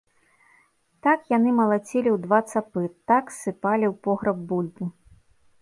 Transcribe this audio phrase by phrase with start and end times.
[1.07, 4.85] Так яны малацілі ў два цапы, так ссыпалі ў пограб бульбу.